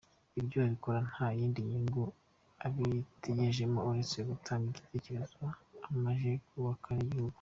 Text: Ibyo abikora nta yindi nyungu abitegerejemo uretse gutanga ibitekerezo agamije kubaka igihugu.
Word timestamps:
Ibyo 0.39 0.57
abikora 0.65 0.99
nta 1.09 1.27
yindi 1.37 1.59
nyungu 1.69 2.03
abitegerejemo 2.65 3.79
uretse 3.89 4.17
gutanga 4.29 4.67
ibitekerezo 4.75 5.37
agamije 5.83 6.31
kubaka 6.47 6.87
igihugu. 7.05 7.29